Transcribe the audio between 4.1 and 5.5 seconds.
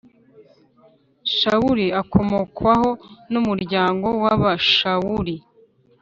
w’Abashawuli